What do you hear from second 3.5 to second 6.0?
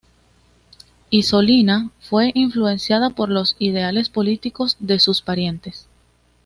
ideales políticos de sus parientes.